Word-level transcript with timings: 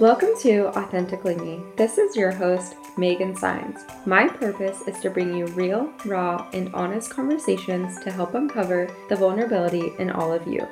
Welcome 0.00 0.30
to 0.40 0.76
Authentically 0.76 1.36
Me. 1.36 1.62
This 1.76 1.98
is 1.98 2.16
your 2.16 2.32
host, 2.32 2.74
Megan 2.96 3.32
Saenz. 3.32 3.84
My 4.04 4.26
purpose 4.26 4.82
is 4.88 4.98
to 5.00 5.08
bring 5.08 5.36
you 5.36 5.46
real, 5.48 5.88
raw, 6.04 6.48
and 6.52 6.74
honest 6.74 7.10
conversations 7.10 8.00
to 8.00 8.10
help 8.10 8.34
uncover 8.34 8.88
the 9.08 9.14
vulnerability 9.14 9.92
in 10.00 10.10
all 10.10 10.32
of 10.32 10.48
you. 10.48 10.66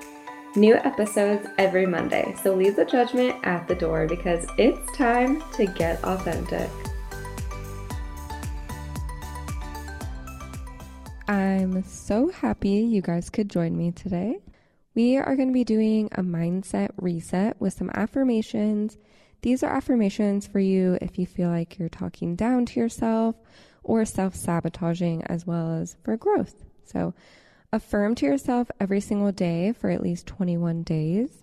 New 0.57 0.75
episodes 0.75 1.47
every 1.57 1.87
Monday, 1.87 2.35
so 2.43 2.53
leave 2.53 2.75
the 2.75 2.85
judgment 2.85 3.37
at 3.45 3.69
the 3.69 3.77
door 3.77 4.09
because 4.09 4.45
it's 4.59 4.97
time 4.97 5.41
to 5.53 5.67
get 5.67 6.03
authentic. 6.03 6.69
I'm 11.29 11.85
so 11.85 12.29
happy 12.31 12.71
you 12.71 13.01
guys 13.01 13.31
could 13.31 13.49
join 13.49 13.77
me 13.79 13.93
today. 13.93 14.41
We 14.95 15.17
are 15.17 15.37
going 15.37 15.49
to 15.49 15.55
be 15.55 15.65
doing 15.65 16.11
a 16.13 16.23
mindset 16.23 16.91
reset 16.99 17.59
with 17.59 17.73
some 17.73 17.91
affirmations. 17.95 18.99
These 19.41 19.63
are 19.63 19.75
affirmations 19.75 20.47
for 20.47 20.61
you 20.61 20.99
if 21.01 21.19
you 21.19 21.27
feel 21.27 21.49
like 21.49 21.79
you're 21.79 21.89
talking 21.89 22.37
down 22.37 22.67
to 22.67 22.81
yourself 22.81 23.37
or 23.83 24.05
self 24.05 24.35
sabotaging, 24.35 25.25
as 25.25 25.47
well 25.47 25.81
as 25.81 25.97
for 26.03 26.17
growth. 26.19 26.65
So, 26.85 27.15
affirm 27.73 28.15
to 28.17 28.27
yourself 28.27 28.71
every 28.79 29.01
single 29.01 29.33
day 29.33 29.73
for 29.73 29.89
at 29.89 30.03
least 30.03 30.27
21 30.27 30.83
days. 30.83 31.43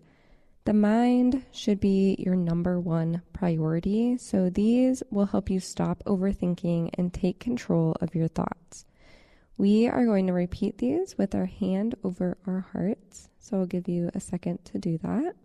The 0.65 0.73
mind 0.73 1.43
should 1.51 1.79
be 1.79 2.17
your 2.19 2.35
number 2.35 2.79
one 2.79 3.23
priority. 3.33 4.17
So, 4.17 4.51
these 4.51 5.01
will 5.09 5.25
help 5.25 5.49
you 5.49 5.59
stop 5.59 6.03
overthinking 6.05 6.91
and 6.93 7.11
take 7.11 7.39
control 7.39 7.95
of 7.99 8.13
your 8.13 8.27
thoughts. 8.27 8.85
We 9.59 9.89
are 9.89 10.05
going 10.05 10.25
to 10.27 10.31
repeat 10.31 10.77
these 10.77 11.17
with 11.17 11.35
our 11.35 11.45
hand 11.45 11.93
over 12.05 12.37
our 12.47 12.65
hearts. 12.71 13.27
So 13.39 13.57
I'll 13.57 13.65
give 13.65 13.89
you 13.89 14.09
a 14.15 14.19
second 14.21 14.63
to 14.63 14.77
do 14.77 14.97
that. 14.99 15.35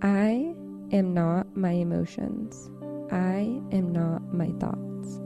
I 0.00 0.54
am 0.92 1.12
not 1.12 1.56
my 1.56 1.72
emotions. 1.72 2.70
I 3.10 3.60
am 3.72 3.90
not 3.92 4.32
my 4.32 4.52
thoughts. 4.60 5.20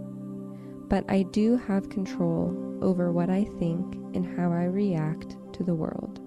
But 0.89 1.05
I 1.11 1.25
do 1.25 1.59
have 1.59 1.91
control 1.91 2.79
over 2.81 3.13
what 3.13 3.29
I 3.29 3.45
think 3.59 3.97
and 4.15 4.25
how 4.39 4.51
I 4.51 4.65
react 4.65 5.37
to 5.53 5.63
the 5.63 5.75
world. 5.75 6.21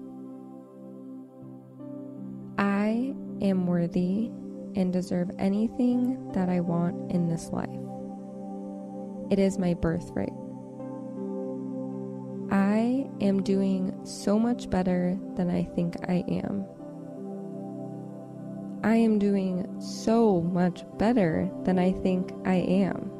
I 2.58 3.12
am 3.40 3.66
worthy 3.66 4.30
and 4.76 4.92
deserve 4.92 5.32
anything 5.40 6.30
that 6.30 6.48
I 6.48 6.60
want 6.60 7.10
in 7.10 7.28
this 7.28 7.48
life. 7.48 7.68
It 9.32 9.40
is 9.40 9.58
my 9.58 9.74
birthright. 9.74 10.32
I 12.52 13.08
am 13.22 13.42
doing 13.42 13.98
so 14.04 14.38
much 14.38 14.68
better 14.68 15.18
than 15.36 15.48
I 15.48 15.64
think 15.74 15.96
I 16.06 16.22
am. 16.28 16.66
I 18.84 18.96
am 18.96 19.18
doing 19.18 19.80
so 19.80 20.42
much 20.42 20.84
better 20.98 21.50
than 21.64 21.78
I 21.78 21.92
think 21.92 22.30
I 22.44 22.56
am. 22.56 23.10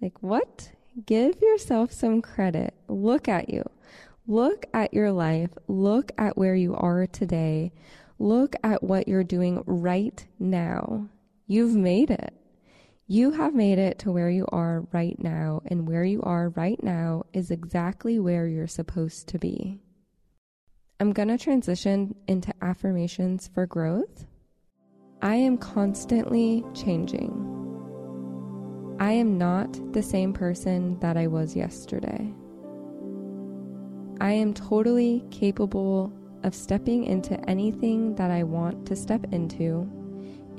Like, 0.00 0.22
what? 0.22 0.70
Give 1.04 1.38
yourself 1.42 1.92
some 1.92 2.22
credit. 2.22 2.72
Look 2.88 3.28
at 3.28 3.50
you. 3.50 3.68
Look 4.26 4.64
at 4.72 4.94
your 4.94 5.12
life. 5.12 5.50
Look 5.66 6.10
at 6.16 6.38
where 6.38 6.54
you 6.54 6.74
are 6.76 7.06
today. 7.06 7.72
Look 8.18 8.56
at 8.64 8.82
what 8.82 9.06
you're 9.06 9.22
doing 9.22 9.62
right 9.66 10.26
now. 10.38 11.10
You've 11.46 11.76
made 11.76 12.10
it. 12.10 12.37
You 13.10 13.30
have 13.30 13.54
made 13.54 13.78
it 13.78 13.98
to 14.00 14.12
where 14.12 14.28
you 14.28 14.44
are 14.52 14.86
right 14.92 15.16
now, 15.18 15.62
and 15.64 15.88
where 15.88 16.04
you 16.04 16.20
are 16.20 16.50
right 16.50 16.78
now 16.82 17.22
is 17.32 17.50
exactly 17.50 18.18
where 18.18 18.46
you're 18.46 18.66
supposed 18.66 19.28
to 19.28 19.38
be. 19.38 19.80
I'm 21.00 21.14
going 21.14 21.28
to 21.28 21.38
transition 21.38 22.14
into 22.26 22.52
affirmations 22.60 23.48
for 23.54 23.64
growth. 23.64 24.26
I 25.22 25.36
am 25.36 25.56
constantly 25.56 26.62
changing. 26.74 27.32
I 29.00 29.12
am 29.12 29.38
not 29.38 29.94
the 29.94 30.02
same 30.02 30.34
person 30.34 31.00
that 31.00 31.16
I 31.16 31.28
was 31.28 31.56
yesterday. 31.56 32.30
I 34.20 34.32
am 34.32 34.52
totally 34.52 35.24
capable 35.30 36.12
of 36.42 36.54
stepping 36.54 37.04
into 37.04 37.40
anything 37.48 38.16
that 38.16 38.30
I 38.30 38.42
want 38.42 38.84
to 38.84 38.94
step 38.94 39.24
into 39.32 39.90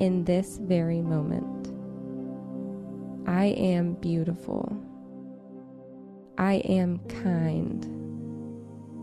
in 0.00 0.24
this 0.24 0.58
very 0.58 1.00
moment. 1.00 1.79
I 3.26 3.46
am 3.46 3.94
beautiful. 3.94 4.76
I 6.38 6.54
am 6.54 6.98
kind. 7.08 7.84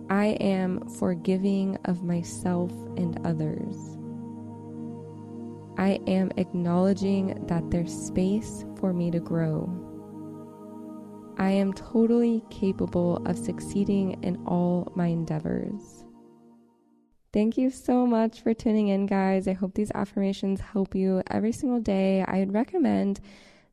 I 0.10 0.38
am 0.40 0.88
forgiving 0.88 1.78
of 1.86 2.04
myself 2.04 2.72
and 2.98 3.20
others. 3.26 3.76
I 5.78 6.00
am 6.08 6.32
acknowledging 6.38 7.46
that 7.48 7.70
there's 7.70 7.94
space 7.94 8.66
for 8.80 8.94
me 8.94 9.12
to 9.12 9.20
grow. 9.20 9.70
I 11.38 11.52
am 11.52 11.74
totally 11.74 12.44
capable 12.50 13.18
of 13.28 13.38
succeeding 13.38 14.24
in 14.24 14.38
all 14.48 14.92
my 14.96 15.08
endeavors. 15.08 16.04
Thank 17.32 17.58
you 17.58 17.70
so 17.70 18.08
much 18.08 18.42
for 18.42 18.56
tuning 18.56 18.88
in, 18.88 19.06
guys. 19.06 19.48
I 19.48 19.54
hope 19.54 19.76
these 19.76 19.92
affirmations 19.94 20.60
help 20.60 20.96
you 20.96 21.22
every 21.30 21.52
single 21.52 21.80
day. 21.80 22.24
I 22.28 22.40
would 22.40 22.54
recommend 22.54 23.20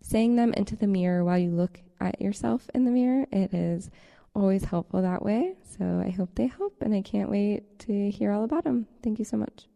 saying 0.05 0.37
them 0.37 0.53
into 0.53 0.77
the 0.77 0.87
mirror 0.87 1.25
while 1.25 1.39
you 1.39 1.51
look 1.51 1.81
at 1.99 2.21
yourself 2.21 2.69
in 2.75 2.85
the 2.85 2.91
mirror. 2.91 3.27
It 3.33 3.55
is 3.55 3.91
always 4.35 4.65
helpful 4.65 5.01
that 5.01 5.25
way. 5.25 5.55
So 5.79 6.03
I 6.05 6.11
hope 6.11 6.35
they 6.35 6.47
help, 6.47 6.83
and 6.83 6.95
I 6.95 7.01
can't 7.01 7.31
wait 7.31 7.79
to 7.81 8.11
hear 8.11 8.31
all 8.31 8.45
about 8.45 8.65
them. 8.65 8.87
Thank 9.03 9.19
you 9.19 9.25
so 9.25 9.39
much. 9.39 9.67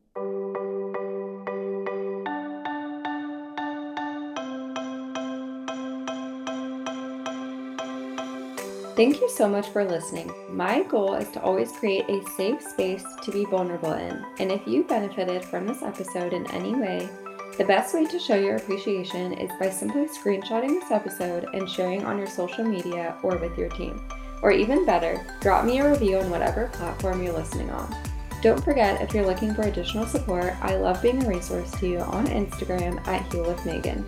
Thank 8.98 9.20
you 9.20 9.30
so 9.30 9.48
much 9.48 9.68
for 9.68 9.84
listening. 9.84 10.28
My 10.50 10.82
goal 10.82 11.14
is 11.14 11.30
to 11.30 11.40
always 11.40 11.70
create 11.70 12.10
a 12.10 12.28
safe 12.30 12.60
space 12.60 13.04
to 13.22 13.30
be 13.30 13.44
vulnerable 13.44 13.92
in. 13.92 14.26
And 14.40 14.50
if 14.50 14.66
you 14.66 14.82
benefited 14.82 15.44
from 15.44 15.68
this 15.68 15.82
episode 15.82 16.32
in 16.32 16.50
any 16.50 16.74
way, 16.74 17.08
the 17.56 17.64
best 17.64 17.94
way 17.94 18.06
to 18.06 18.18
show 18.18 18.34
your 18.34 18.56
appreciation 18.56 19.34
is 19.34 19.52
by 19.60 19.70
simply 19.70 20.06
screenshotting 20.06 20.80
this 20.80 20.90
episode 20.90 21.46
and 21.54 21.70
sharing 21.70 22.04
on 22.04 22.18
your 22.18 22.26
social 22.26 22.64
media 22.64 23.16
or 23.22 23.36
with 23.36 23.56
your 23.56 23.68
team. 23.68 24.02
Or 24.42 24.50
even 24.50 24.84
better, 24.84 25.24
drop 25.40 25.64
me 25.64 25.78
a 25.78 25.88
review 25.88 26.18
on 26.18 26.28
whatever 26.28 26.66
platform 26.72 27.22
you're 27.22 27.32
listening 27.32 27.70
on. 27.70 27.94
Don't 28.42 28.64
forget, 28.64 29.00
if 29.00 29.14
you're 29.14 29.24
looking 29.24 29.54
for 29.54 29.62
additional 29.62 30.06
support, 30.06 30.54
I 30.60 30.74
love 30.74 31.00
being 31.02 31.22
a 31.22 31.28
resource 31.28 31.70
to 31.78 31.88
you 31.88 31.98
on 32.00 32.26
Instagram 32.26 33.06
at 33.06 33.32
Heal 33.32 33.46
with 33.46 33.64
Megan. 33.64 34.04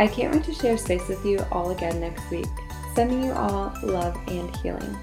I 0.00 0.08
can't 0.08 0.34
wait 0.34 0.42
to 0.46 0.52
share 0.52 0.76
space 0.76 1.06
with 1.06 1.24
you 1.24 1.38
all 1.52 1.70
again 1.70 2.00
next 2.00 2.28
week. 2.28 2.48
Sending 2.94 3.22
you 3.24 3.32
all 3.32 3.72
love 3.82 4.18
and 4.28 4.54
healing. 4.56 4.98